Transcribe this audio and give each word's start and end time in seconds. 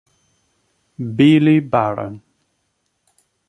Billy 1.15 1.61
Baron 1.61 2.17